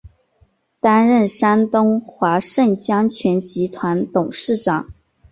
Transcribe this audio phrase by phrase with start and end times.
[0.79, 4.89] 担任山东华盛江泉集团董事长。